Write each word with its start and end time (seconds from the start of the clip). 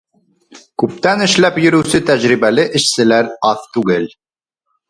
Күптән 0.83 1.21
эшләп 1.25 1.59
йөрөүсе 1.65 2.01
тәжрибәле 2.09 2.67
эшселәр 2.81 3.33
аҙ 3.55 3.73
түгел. 3.77 4.13